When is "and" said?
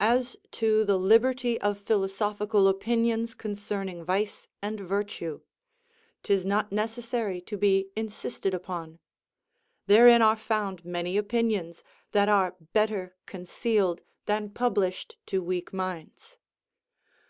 4.60-4.78